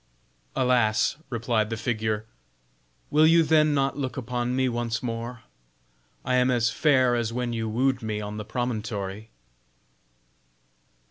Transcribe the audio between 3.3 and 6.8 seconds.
then not look upon me once more? I am as